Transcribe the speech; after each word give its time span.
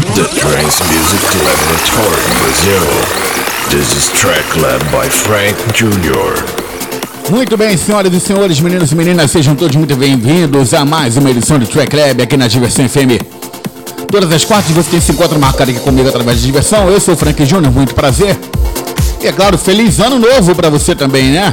The 0.00 0.24
Trance 0.40 0.82
Music 0.84 1.22
Laboratory 1.44 2.24
Brazil. 2.40 2.86
This 3.68 3.94
is 3.94 4.08
track 4.18 4.56
led 4.56 4.82
by 4.90 5.06
Frank 5.08 5.56
Jr. 5.74 7.30
Muito 7.30 7.54
bem, 7.56 7.76
senhoras 7.76 8.12
e 8.12 8.18
senhores, 8.18 8.58
meninos 8.60 8.90
e 8.90 8.94
meninas, 8.94 9.30
sejam 9.30 9.54
todos 9.54 9.76
muito 9.76 9.94
bem-vindos 9.94 10.72
a 10.72 10.86
mais 10.86 11.18
uma 11.18 11.30
edição 11.30 11.58
do 11.58 11.66
Track 11.66 11.94
Lab 11.94 12.22
aqui 12.22 12.36
na 12.38 12.48
Diversão 12.48 12.88
FM. 12.88 13.22
Todas 14.10 14.32
as 14.32 14.42
quartas 14.42 14.72
você 14.72 14.90
tem 14.90 15.00
se 15.02 15.12
encontra 15.12 15.38
marcado 15.38 15.70
aqui 15.70 15.80
comigo 15.80 16.08
através 16.08 16.38
de 16.38 16.46
diversão. 16.46 16.88
Eu 16.88 16.98
sou 16.98 17.12
o 17.12 17.16
Frank 17.16 17.44
Júnior, 17.44 17.70
muito 17.70 17.94
prazer. 17.94 18.38
E 19.22 19.26
é 19.26 19.32
claro, 19.32 19.58
feliz 19.58 20.00
ano 20.00 20.18
novo 20.18 20.54
para 20.54 20.70
você 20.70 20.94
também, 20.94 21.24
né? 21.26 21.52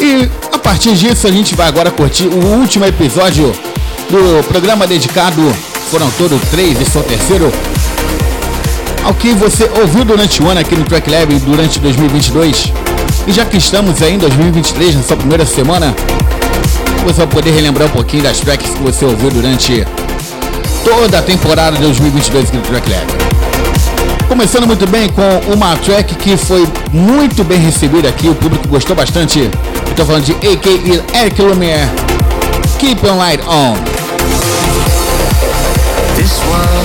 E 0.00 0.28
a 0.52 0.58
partir 0.58 0.94
disso 0.96 1.28
a 1.28 1.30
gente 1.30 1.54
vai 1.54 1.68
agora 1.68 1.90
curtir 1.92 2.26
o 2.26 2.44
último 2.58 2.84
episódio 2.84 3.54
do 4.10 4.42
programa 4.48 4.88
dedicado, 4.88 5.40
foram 5.92 6.10
todos 6.12 6.40
três, 6.48 6.80
esse 6.80 6.96
é 6.96 7.00
o 7.00 7.04
terceiro, 7.04 7.52
ao 9.04 9.12
que 9.12 9.34
você 9.34 9.70
ouviu 9.78 10.06
durante 10.06 10.42
o 10.42 10.48
ano 10.48 10.58
aqui 10.58 10.74
no 10.74 10.86
Track 10.86 11.10
Lab 11.10 11.38
durante 11.40 11.78
2022. 11.80 12.72
E 13.26 13.30
já 13.30 13.44
que 13.44 13.58
estamos 13.58 14.00
aí 14.00 14.14
em 14.14 14.18
2023, 14.18 14.94
na 14.94 15.02
sua 15.02 15.18
primeira 15.18 15.44
semana, 15.44 15.94
você 17.04 17.18
vai 17.18 17.26
poder 17.26 17.50
relembrar 17.50 17.88
um 17.88 17.90
pouquinho 17.90 18.22
das 18.22 18.40
tracks 18.40 18.70
que 18.70 18.78
você 18.78 19.04
ouviu 19.04 19.28
durante 19.28 19.86
toda 20.82 21.18
a 21.18 21.22
temporada 21.22 21.76
de 21.76 21.82
2022 21.82 22.48
aqui 22.48 22.56
no 22.56 22.62
Track 22.62 22.88
Lab. 22.88 23.06
Começando 24.28 24.66
muito 24.66 24.86
bem 24.86 25.10
com 25.10 25.52
uma 25.52 25.76
track 25.76 26.14
que 26.14 26.38
foi 26.38 26.66
muito 26.90 27.44
bem 27.44 27.58
recebida 27.58 28.08
aqui, 28.08 28.30
o 28.30 28.34
público 28.34 28.66
gostou 28.66 28.96
bastante. 28.96 29.50
Estou 29.90 30.06
falando 30.06 30.24
de 30.24 30.32
AK 30.32 30.66
e 30.66 31.18
Eric 31.18 31.42
Lumiere. 31.42 31.90
Keep 32.78 33.06
on 33.06 33.18
light 33.18 33.42
on. 33.46 34.51
This 36.22 36.38
world 36.46 36.81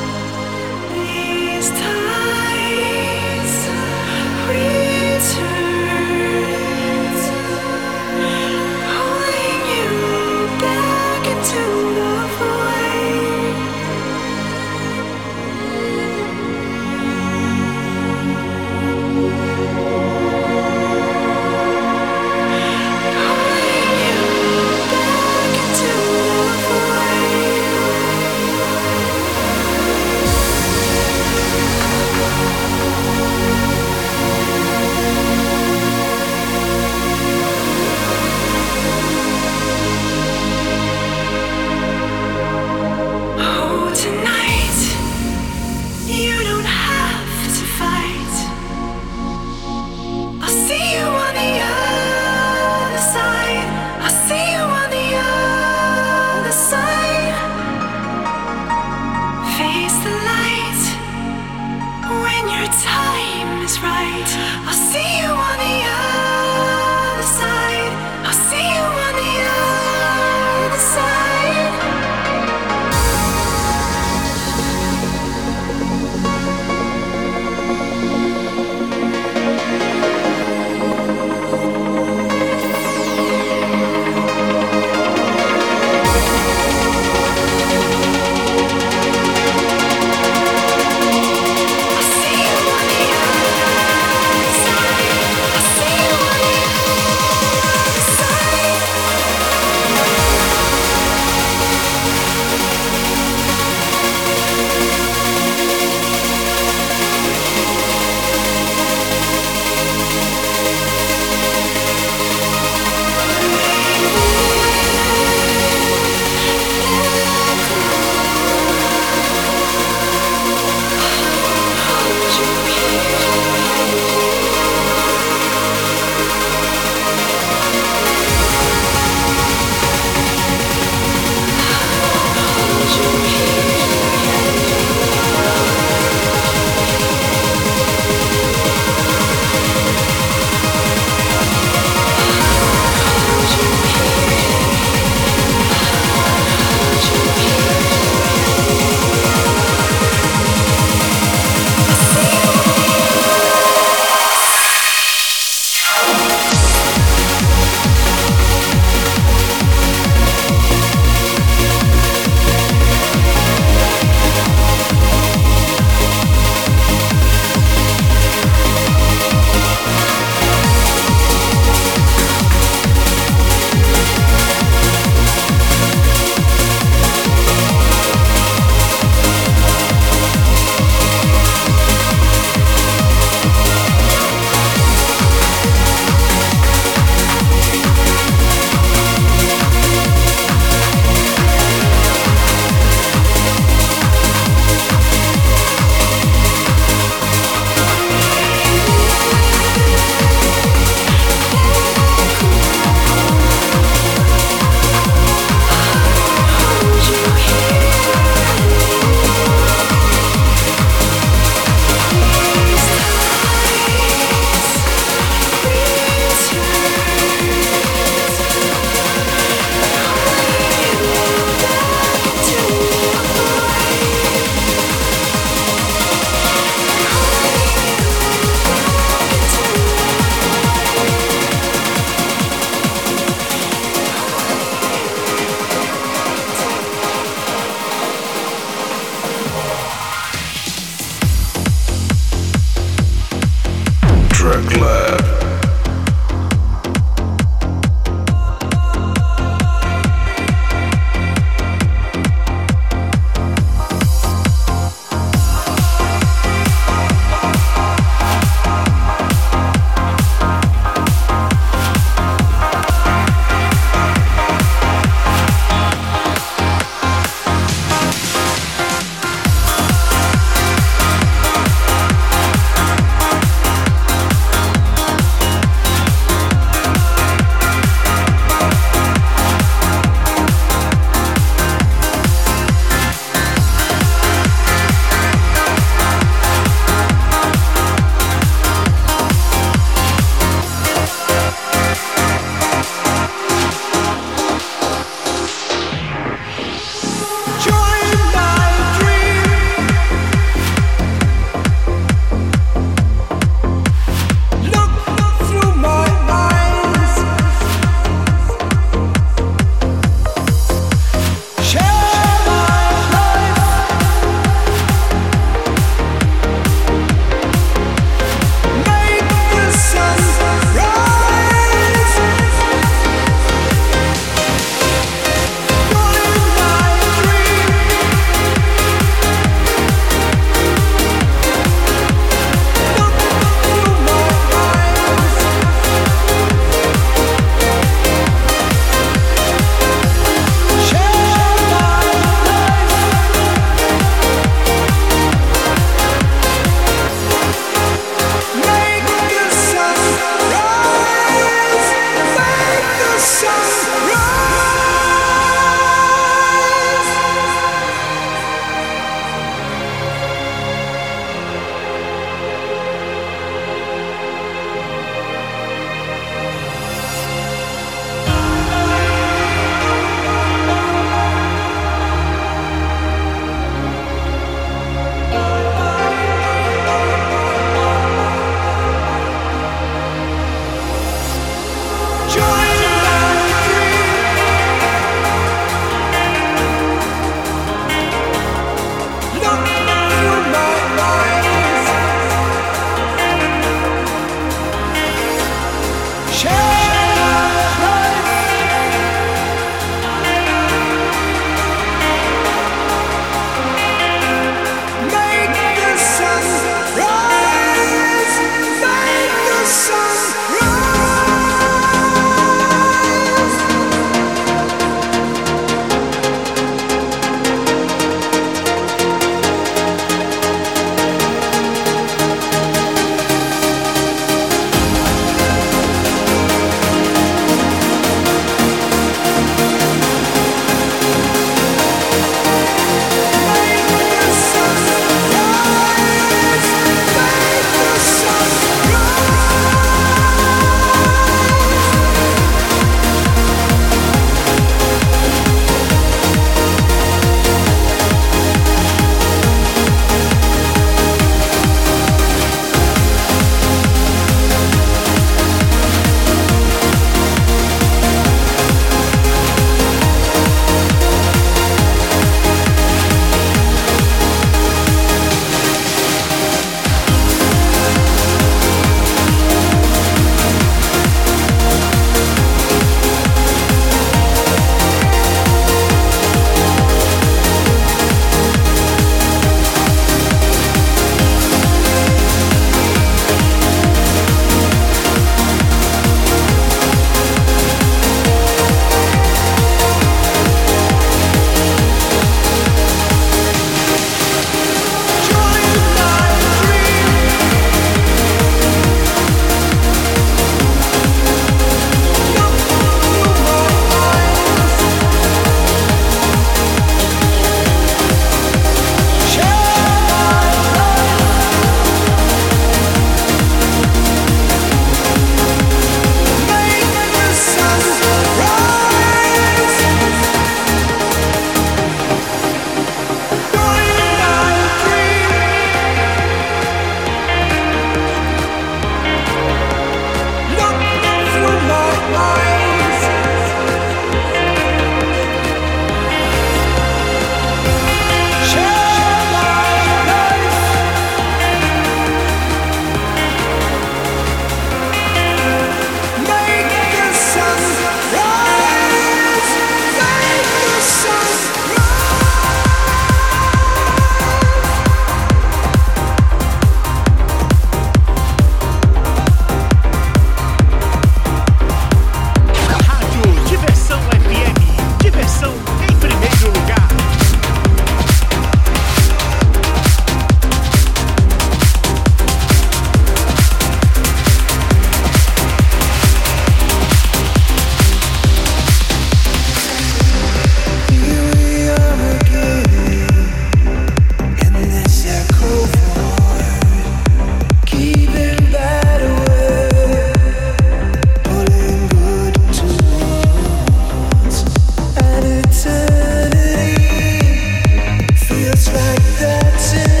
It's 598.63 598.71
like 598.71 599.17
that's 599.17 599.73
it. 599.73 600.00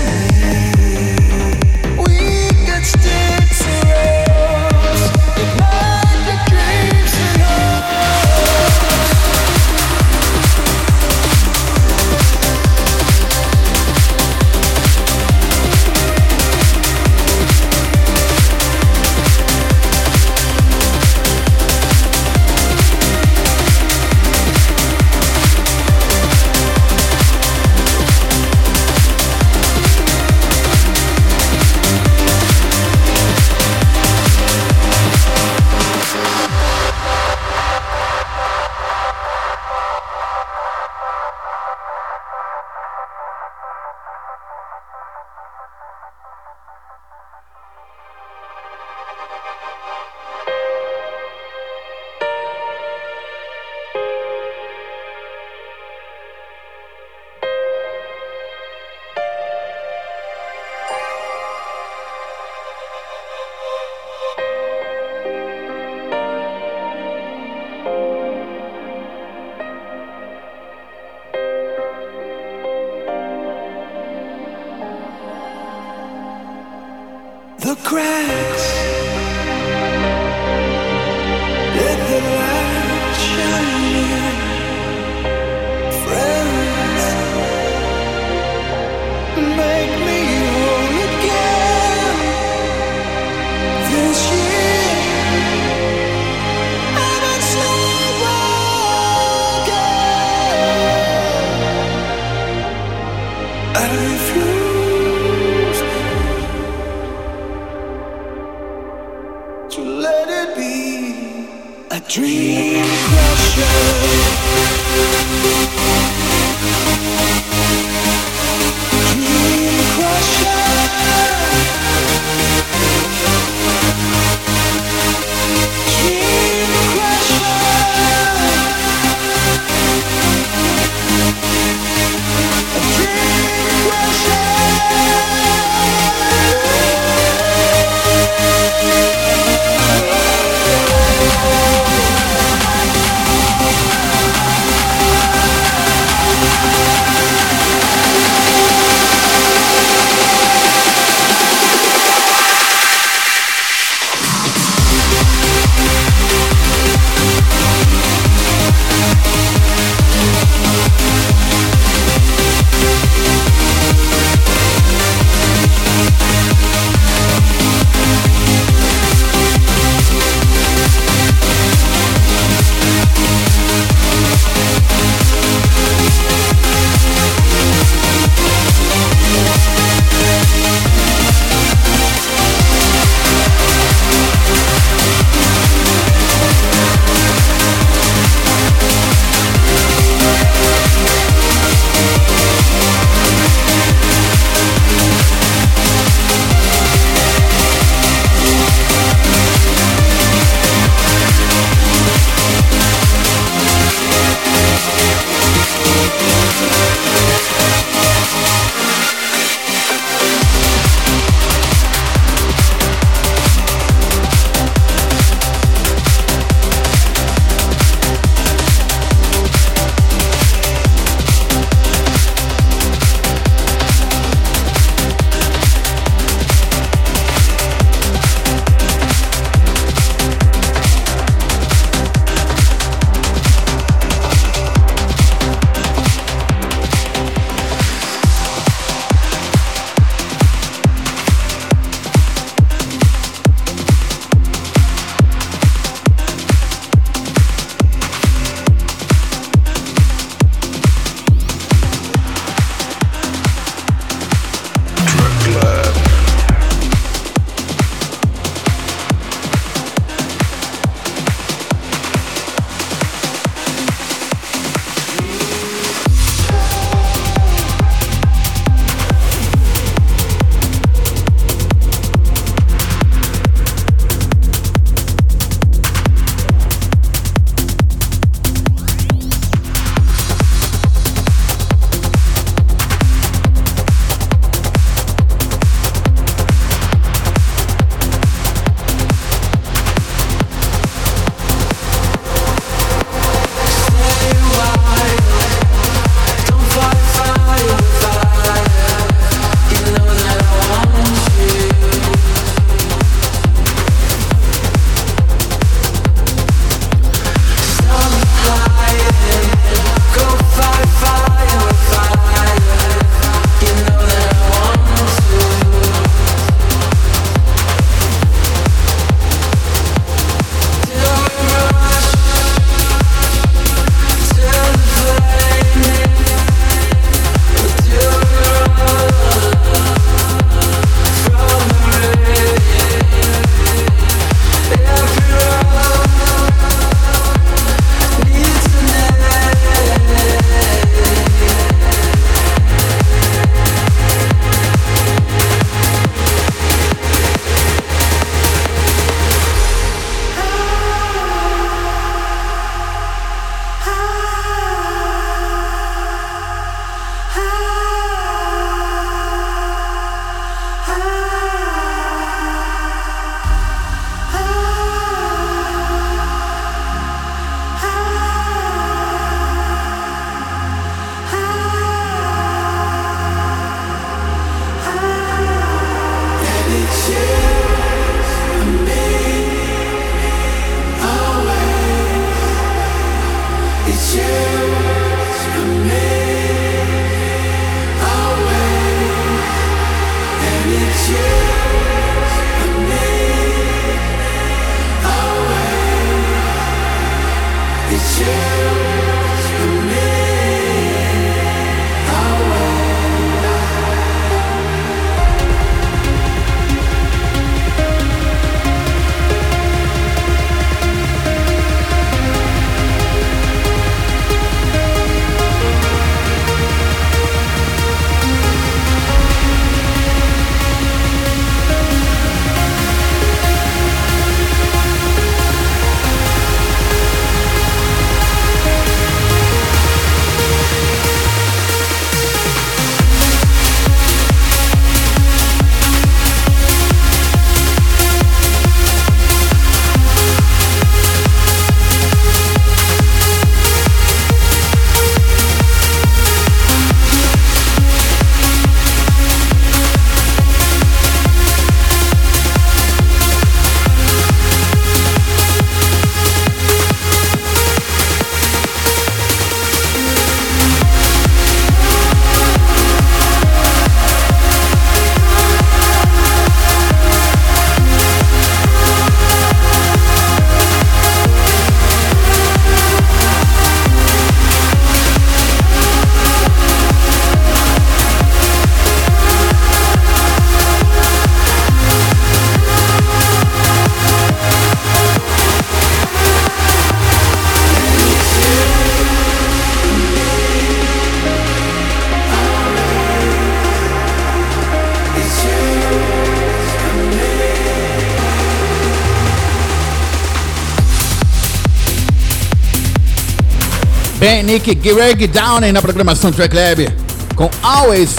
Nick 504.51 504.75
Greg 504.75 505.27
Downey 505.27 505.71
na 505.71 505.81
programação 505.81 506.29
Track 506.29 506.53
Lab 506.53 506.89
com 507.37 507.49
Always. 507.63 508.17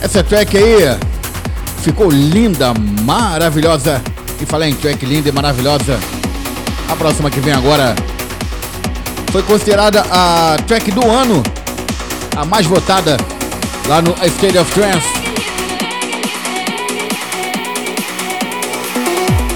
Essa 0.00 0.22
track 0.22 0.56
aí 0.56 0.96
ficou 1.82 2.08
linda, 2.08 2.72
maravilhosa. 3.02 4.00
E 4.40 4.46
falei 4.46 4.70
em 4.70 4.74
track 4.74 5.04
linda 5.04 5.28
e 5.28 5.32
maravilhosa. 5.32 5.98
A 6.88 6.94
próxima 6.94 7.28
que 7.32 7.40
vem 7.40 7.52
agora 7.52 7.96
foi 9.32 9.42
considerada 9.42 10.06
a 10.08 10.56
track 10.68 10.92
do 10.92 11.04
ano, 11.04 11.42
a 12.36 12.44
mais 12.44 12.64
votada 12.64 13.16
lá 13.88 14.00
no 14.00 14.12
State 14.24 14.56
of 14.56 14.70
Trance. 14.70 15.08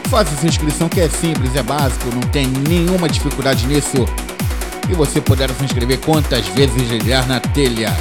Faça 0.10 0.34
sua 0.38 0.48
inscrição 0.48 0.88
que 0.88 1.02
é 1.02 1.10
simples, 1.10 1.54
é 1.58 1.64
básico, 1.64 2.08
não 2.14 2.22
tem 2.22 2.48
nenhuma 2.48 3.10
dificuldade 3.10 3.68
nisso. 3.68 4.08
E 4.90 4.94
você 4.94 5.20
poderá 5.20 5.54
se 5.54 5.66
inscrever 5.66 6.00
quantas 6.00 6.48
vezes 6.48 6.90
ligar 6.90 7.28
na 7.28 7.42
telha. 7.42 7.94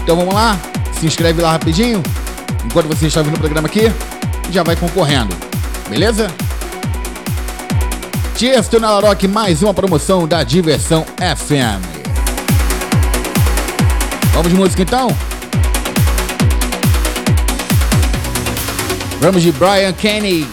Então 0.00 0.14
vamos 0.14 0.32
lá, 0.32 0.56
se 1.00 1.04
inscreve 1.04 1.42
lá 1.42 1.50
rapidinho. 1.50 2.00
Enquanto 2.64 2.86
você 2.86 3.08
está 3.08 3.18
ouvindo 3.18 3.36
o 3.36 3.40
programa 3.40 3.66
aqui, 3.66 3.92
já 4.52 4.62
vai 4.62 4.76
concorrendo. 4.76 5.34
Beleza? 5.90 6.28
Tiesto 8.36 8.78
na 8.78 8.92
Laroque, 8.92 9.26
mais 9.26 9.64
uma 9.64 9.74
promoção 9.74 10.28
da 10.28 10.44
Diversão 10.44 11.04
FM. 11.18 11.97
Vamos 14.38 14.52
de 14.52 14.56
música 14.56 14.82
então? 14.82 15.08
Vamos 19.20 19.42
de 19.42 19.50
Brian 19.50 19.92
Kenny. 19.92 20.46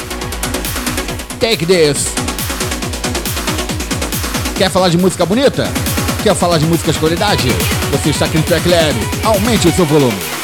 Take 1.39 1.67
this. 1.67 2.07
Quer 4.57 4.71
falar 4.71 4.89
de 4.89 4.97
música 4.97 5.23
bonita? 5.23 5.71
Quer 6.23 6.33
falar 6.33 6.57
de 6.57 6.65
música 6.65 6.91
de 6.91 6.97
qualidade? 6.97 7.47
Você 7.91 8.09
está 8.09 8.25
aqui 8.25 8.37
no 8.37 8.43
Track 8.43 8.67
Lab. 8.67 8.95
Aumente 9.23 9.67
o 9.67 9.71
seu 9.71 9.85
volume. 9.85 10.34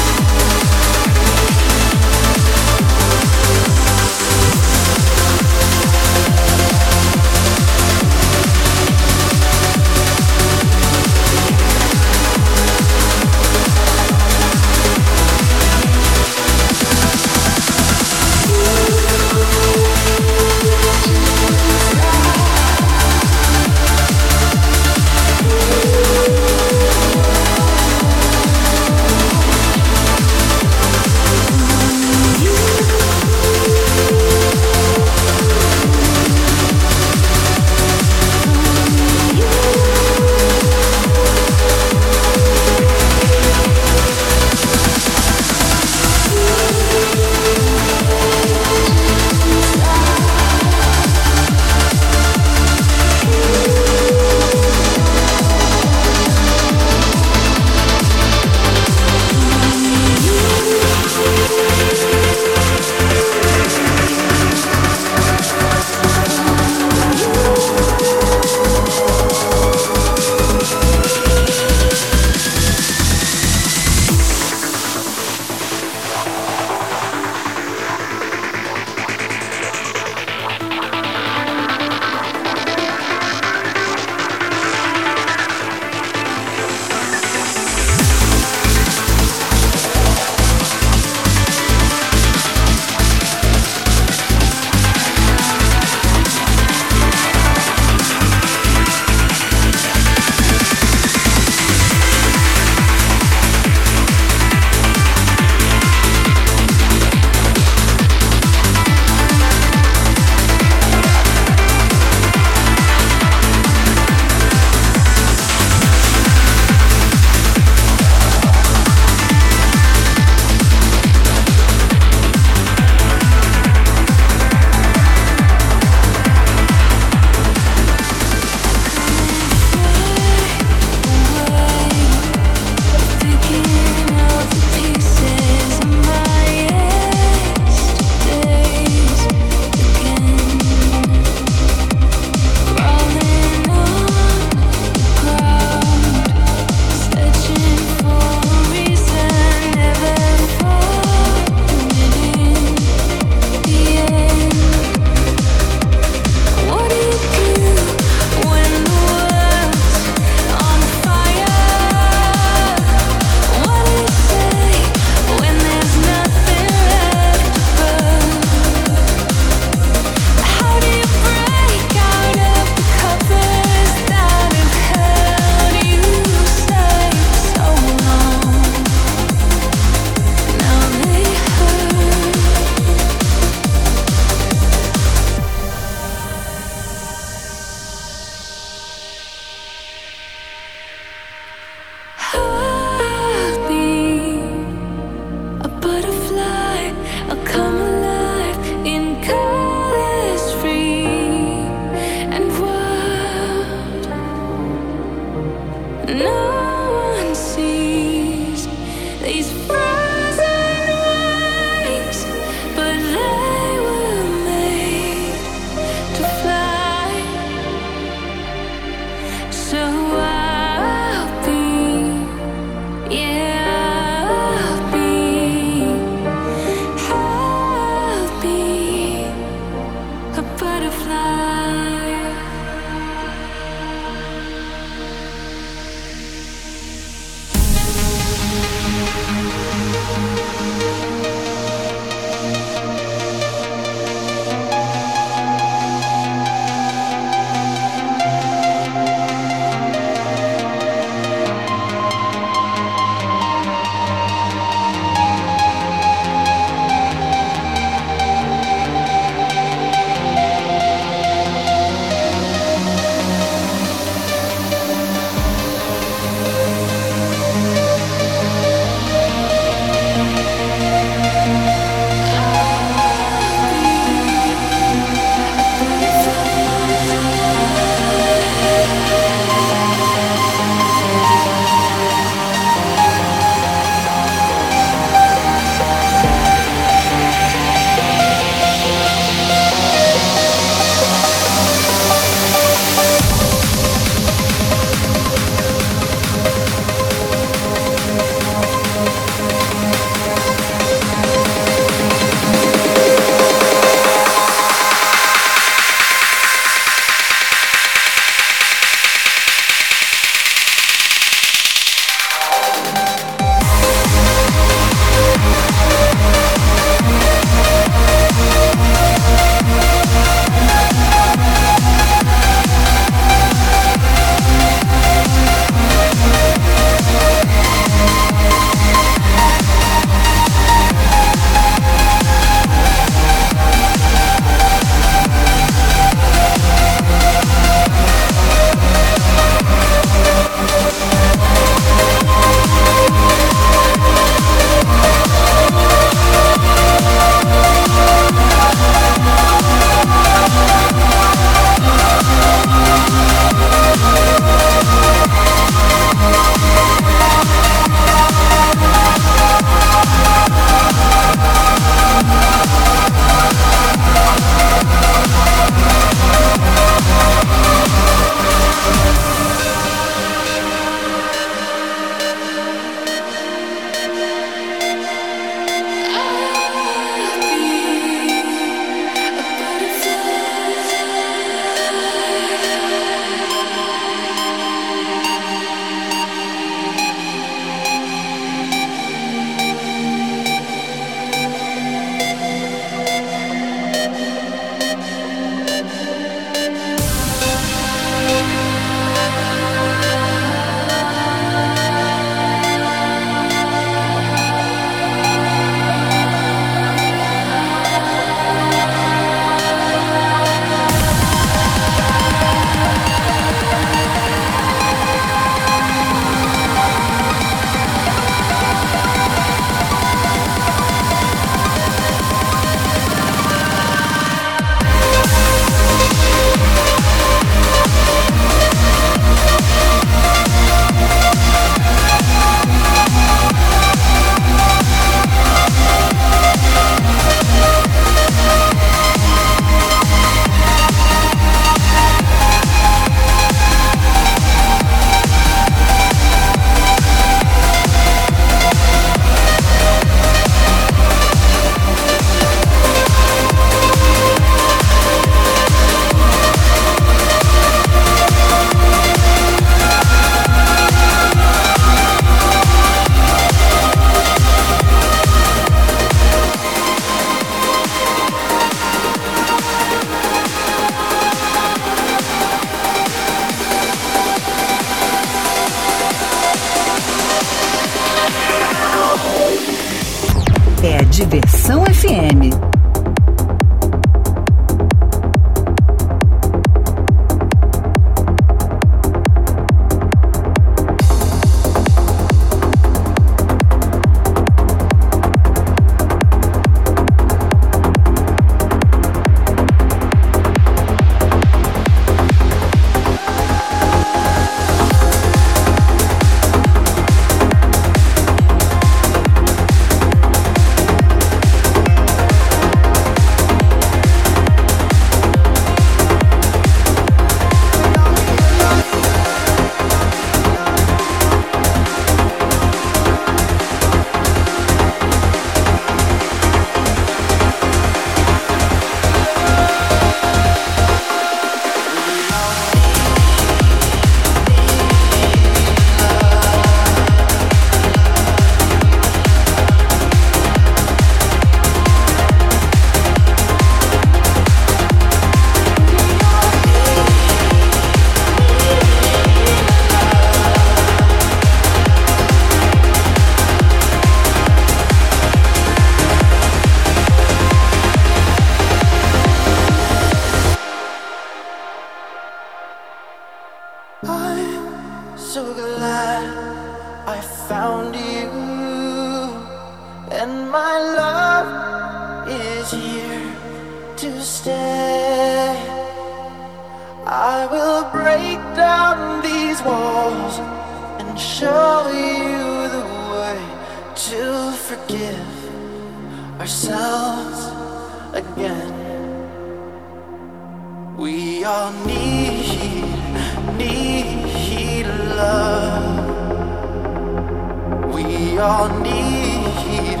all 598.42 598.68
need, 598.80 600.00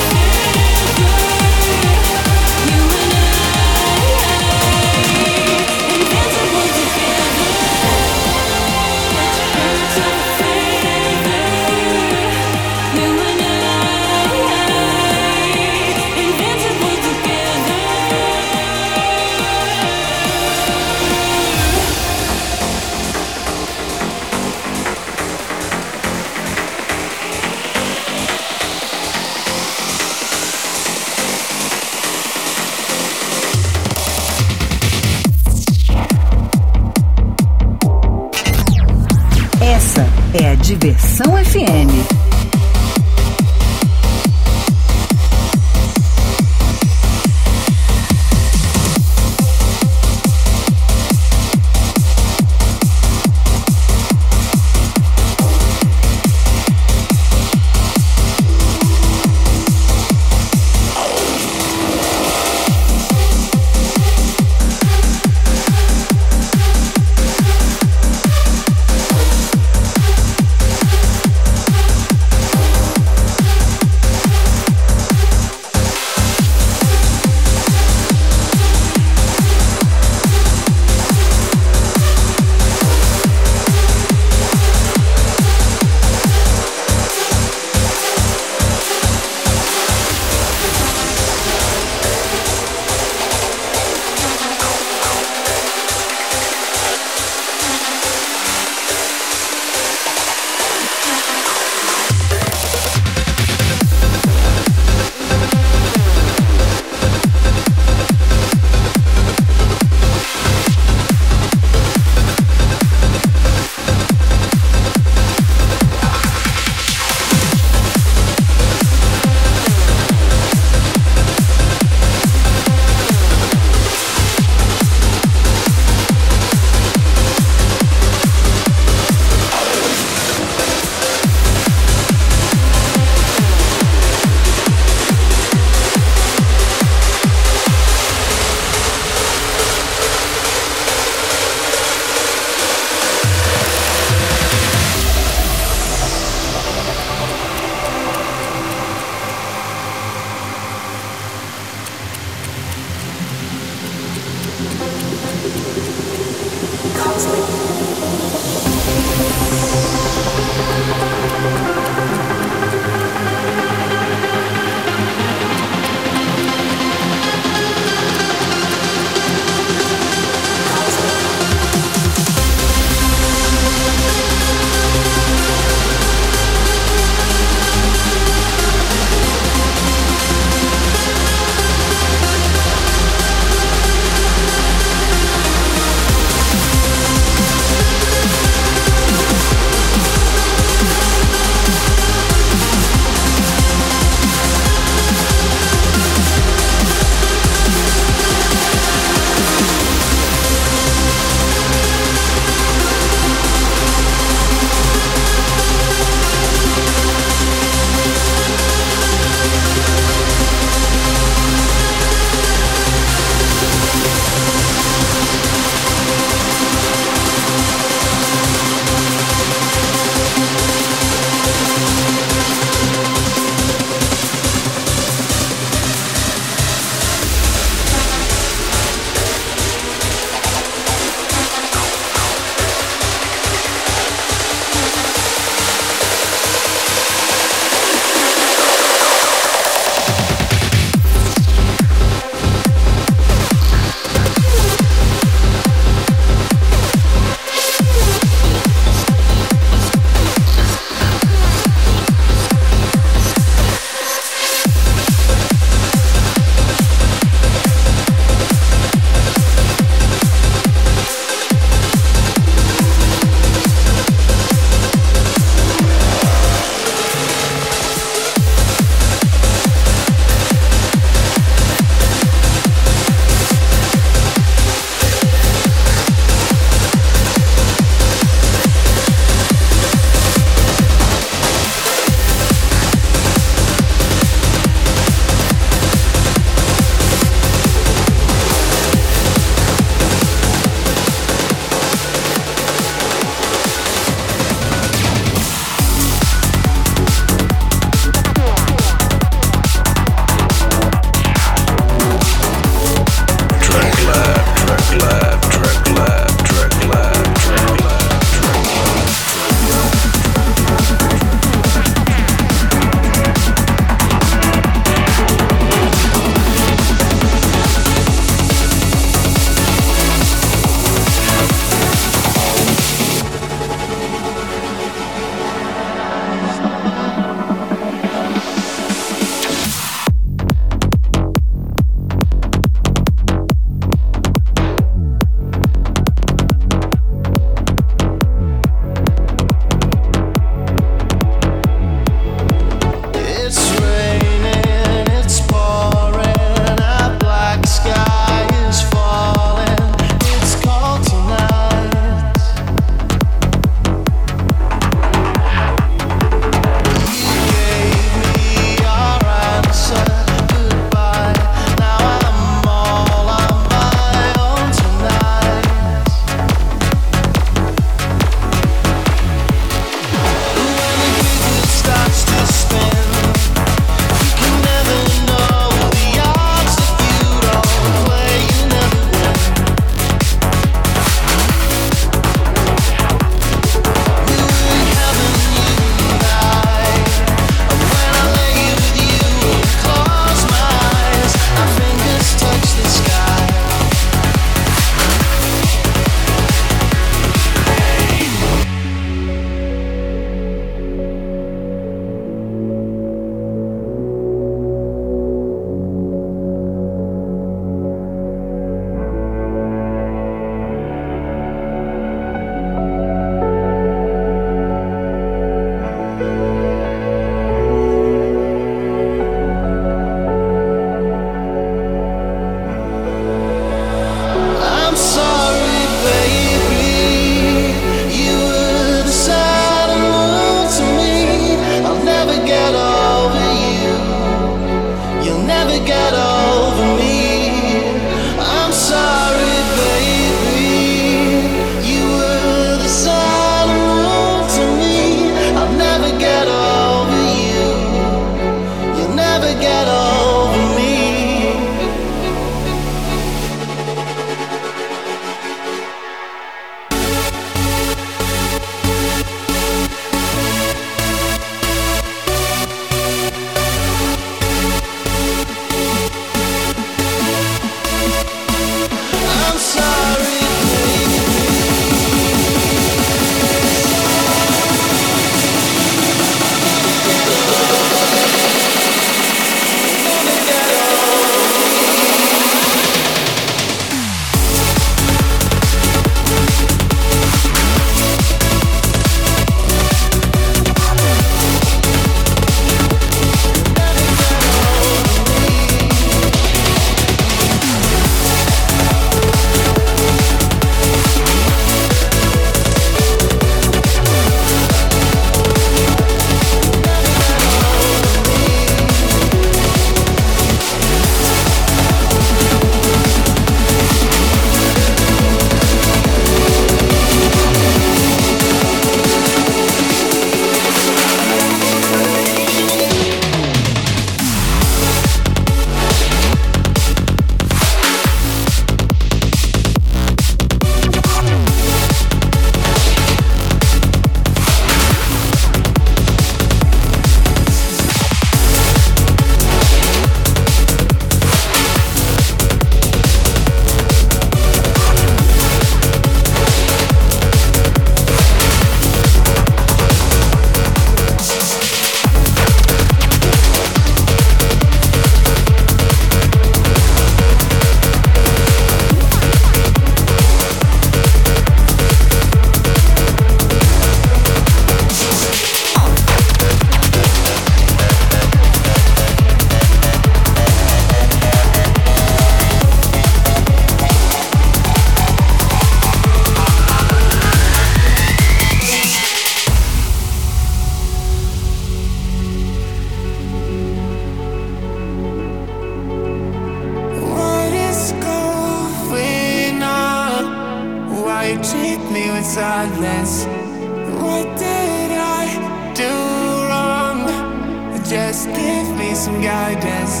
Some 599.04 599.20
guidance. 599.20 600.00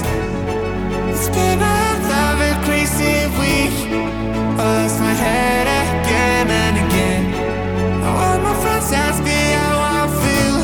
It's 1.12 1.28
been 1.28 1.60
another 1.60 2.52
crazy 2.64 3.28
week. 3.36 3.76
I 4.56 4.64
lost 4.80 4.96
my 4.98 5.12
head 5.12 5.68
again 5.68 6.48
and 6.48 6.76
again. 6.88 7.24
Now 8.00 8.16
all 8.24 8.38
my 8.40 8.56
friends 8.64 8.88
ask 8.96 9.20
me 9.20 9.40
how 9.60 9.76
I 10.00 10.02
feel. 10.24 10.56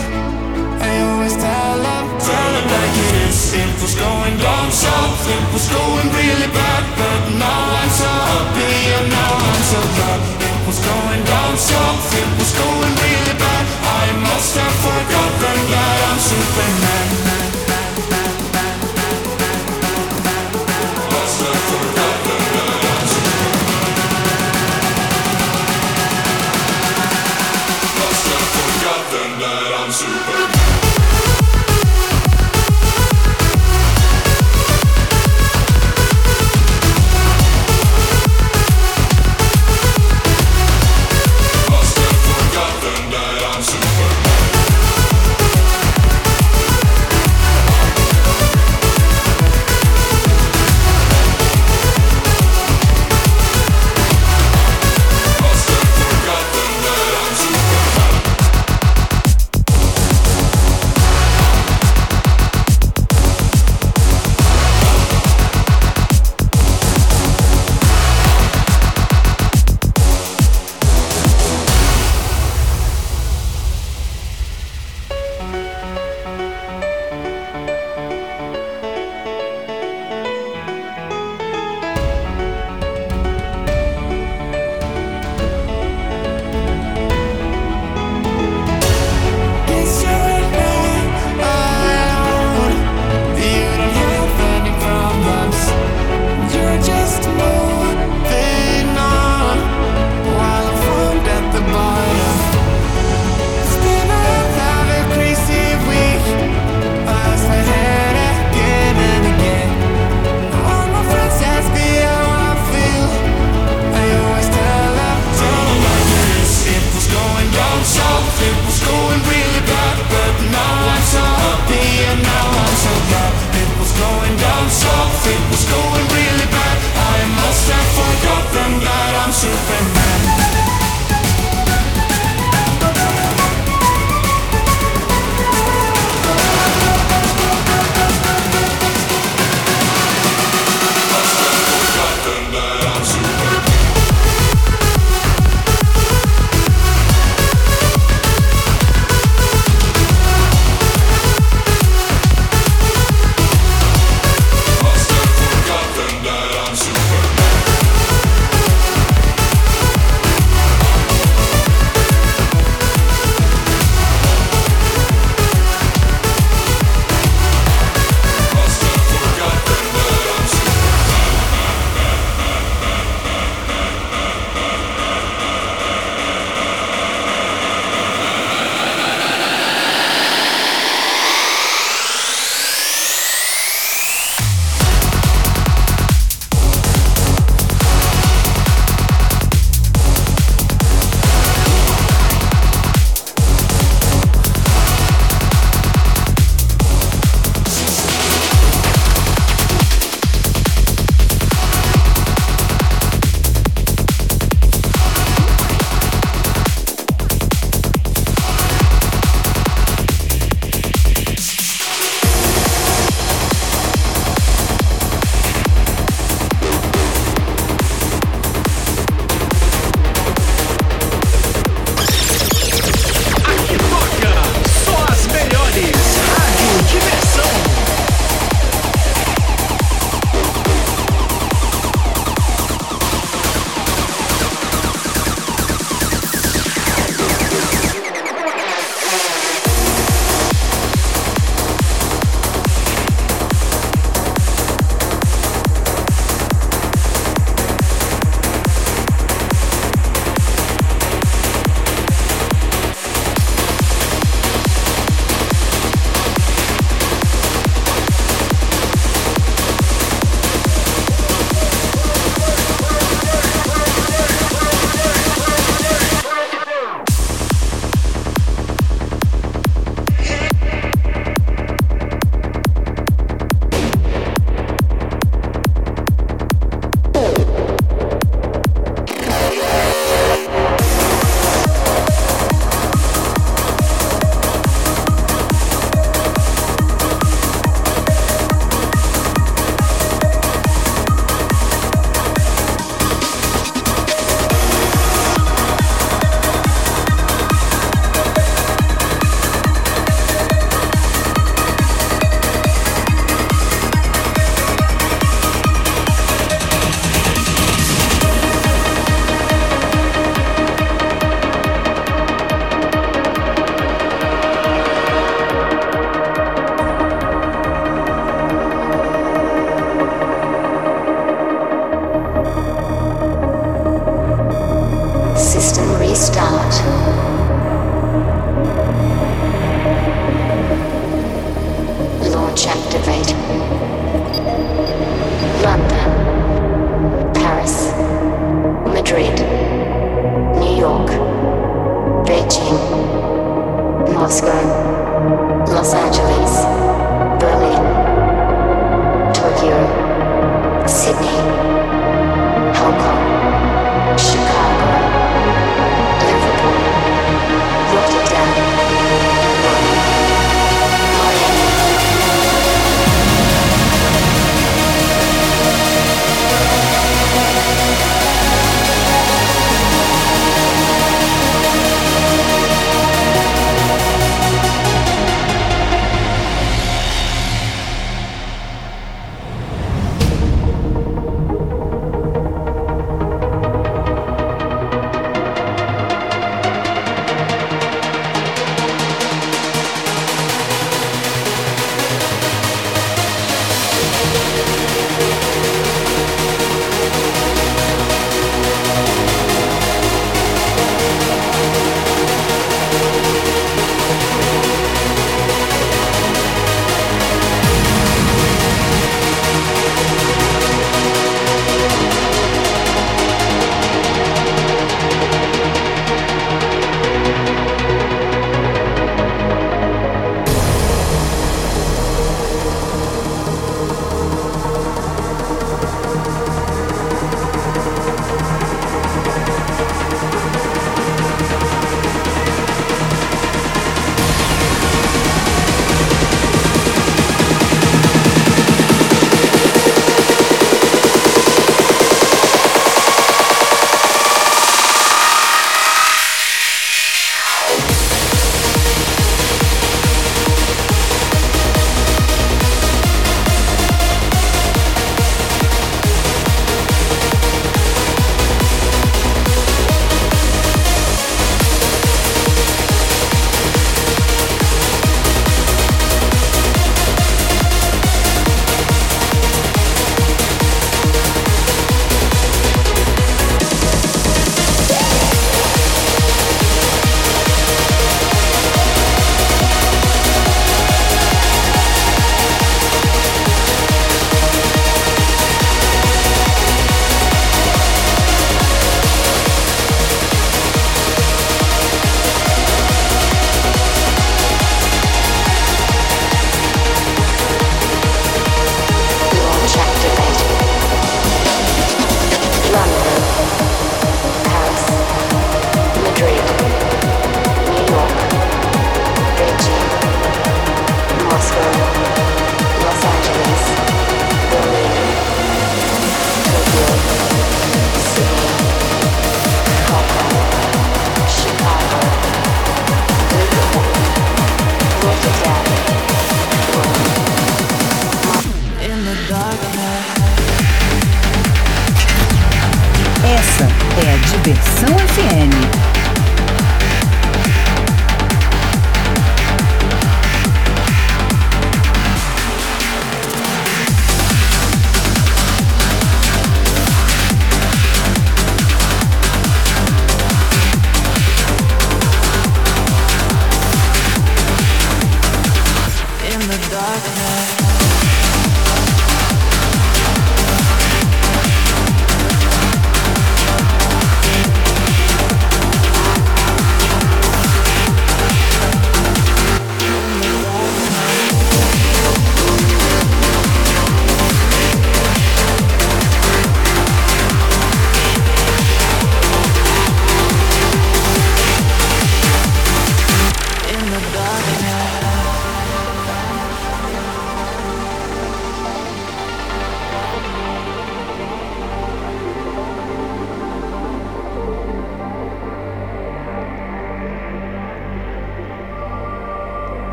I 0.80 0.90
always 1.04 1.36
tell 1.36 1.76
them, 1.84 2.04
tell 2.16 2.50
them 2.56 2.64
like 2.64 2.96
it 3.04 3.14
is. 3.28 3.38
It 3.60 3.72
was 3.76 3.92
going 3.92 4.36
down 4.40 4.72
south, 4.72 5.20
it 5.36 5.44
was 5.52 5.68
going 5.68 6.08
really 6.16 6.48
bad, 6.48 6.82
but 6.96 7.20
now 7.36 7.62
I'm 7.76 7.92
so 7.92 8.08
happy 8.08 8.72
and 8.96 9.06
now 9.20 9.32
I'm 9.52 9.64
so 9.68 9.80
glad. 10.00 10.20
It 10.48 10.60
was 10.64 10.80
going 10.80 11.22
down 11.28 11.54
south, 11.60 12.08
it 12.16 12.30
was 12.40 12.50
going 12.56 12.94
really 13.04 13.36
bad. 13.36 13.64
I 14.00 14.04
must 14.24 14.56
have 14.56 14.76
forgotten 14.80 15.58
that 15.76 15.98
I'm 16.08 16.18
Superman. 16.24 16.99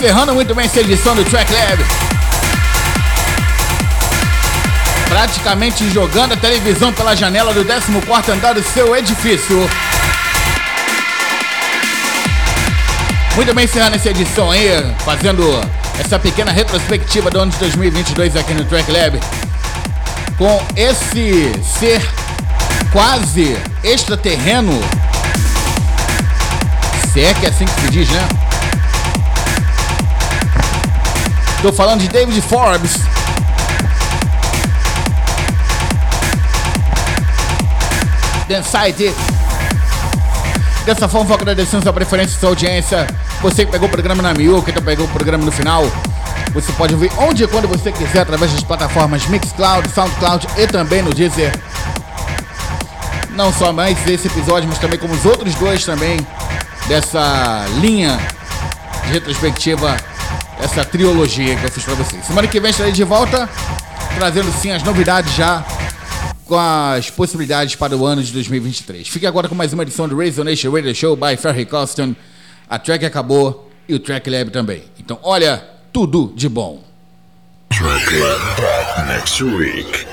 Encerrando 0.00 0.34
muito 0.34 0.54
bem 0.54 0.64
essa 0.64 0.80
edição 0.80 1.14
do 1.14 1.22
Track 1.26 1.52
Lab. 1.52 1.84
Praticamente 5.06 5.90
jogando 5.90 6.32
a 6.32 6.36
televisão 6.38 6.90
pela 6.90 7.14
janela 7.14 7.52
do 7.52 7.62
14 7.62 8.32
andar 8.32 8.54
do 8.54 8.62
seu 8.62 8.96
edifício. 8.96 9.68
Muito 13.36 13.52
bem 13.52 13.66
encerrando 13.66 13.96
essa 13.96 14.08
edição 14.08 14.50
aí, 14.50 14.70
fazendo 15.04 15.44
essa 15.98 16.18
pequena 16.18 16.50
retrospectiva 16.50 17.30
do 17.30 17.38
ano 17.38 17.52
de 17.52 17.58
2022 17.58 18.36
aqui 18.36 18.54
no 18.54 18.64
Track 18.64 18.90
Lab. 18.90 19.20
Com 20.38 20.66
esse 20.74 21.52
ser 21.78 22.00
quase 22.90 23.54
extraterreno. 23.84 24.80
Se 27.12 27.20
é 27.20 27.34
que 27.34 27.44
é 27.44 27.50
assim 27.50 27.66
que 27.66 27.80
se 27.82 27.90
diz, 27.90 28.08
né? 28.08 28.49
Tô 31.62 31.70
falando 31.70 32.00
de 32.00 32.08
David 32.08 32.40
Forbes. 32.40 32.96
Densite. 38.48 39.14
Dessa 40.86 41.06
forma, 41.06 41.26
vou 41.26 41.36
agradecendo 41.36 41.82
sua 41.82 41.92
preferência 41.92 42.34
e 42.34 42.40
sua 42.40 42.48
audiência. 42.48 43.06
Você 43.42 43.66
que 43.66 43.72
pegou 43.72 43.88
o 43.88 43.90
programa 43.90 44.22
na 44.22 44.32
Miu, 44.32 44.62
que 44.62 44.72
pegou 44.72 45.04
o 45.04 45.08
programa 45.10 45.44
no 45.44 45.52
final. 45.52 45.84
Você 46.54 46.72
pode 46.72 46.94
ouvir 46.94 47.12
onde 47.18 47.44
e 47.44 47.46
quando 47.46 47.68
você 47.68 47.92
quiser, 47.92 48.20
através 48.20 48.50
das 48.52 48.64
plataformas 48.64 49.26
Mixcloud, 49.26 49.86
Soundcloud 49.90 50.46
e 50.56 50.66
também 50.66 51.02
no 51.02 51.12
Deezer. 51.12 51.52
Não 53.30 53.52
só 53.52 53.70
mais 53.70 53.98
esse 54.08 54.28
episódio, 54.28 54.66
mas 54.66 54.78
também 54.78 54.98
como 54.98 55.12
os 55.12 55.26
outros 55.26 55.54
dois 55.56 55.84
também 55.84 56.18
dessa 56.88 57.66
linha 57.80 58.18
de 59.04 59.12
retrospectiva, 59.12 59.96
essa 60.70 60.84
trilogia 60.84 61.56
que 61.56 61.64
eu 61.64 61.70
fiz 61.70 61.84
pra 61.84 61.94
vocês. 61.94 62.24
Semana 62.24 62.46
que 62.46 62.60
vem 62.60 62.70
estarei 62.70 62.92
de 62.92 63.02
volta, 63.02 63.48
trazendo 64.14 64.52
sim 64.52 64.70
as 64.70 64.82
novidades 64.82 65.34
já 65.34 65.64
com 66.46 66.56
as 66.58 67.10
possibilidades 67.10 67.74
para 67.74 67.96
o 67.96 68.06
ano 68.06 68.22
de 68.22 68.32
2023. 68.32 69.08
Fique 69.08 69.26
agora 69.26 69.48
com 69.48 69.54
mais 69.54 69.72
uma 69.72 69.82
edição 69.82 70.08
do 70.08 70.16
Razor 70.16 70.44
Nation 70.44 70.70
Radio 70.70 70.94
Show 70.94 71.16
by 71.16 71.36
Ferry 71.36 71.66
Coston. 71.66 72.14
A 72.68 72.78
track 72.78 73.04
acabou 73.04 73.70
e 73.88 73.94
o 73.94 73.98
Track 73.98 74.30
Lab 74.30 74.50
também. 74.50 74.84
Então, 74.98 75.18
olha, 75.22 75.64
tudo 75.92 76.32
de 76.36 76.48
bom. 76.48 76.82
Track 77.70 78.18
Lab 78.18 78.60
back 78.60 79.08
next 79.08 79.42
week. 79.42 80.06